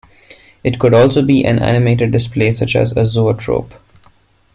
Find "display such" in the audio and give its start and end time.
2.11-2.75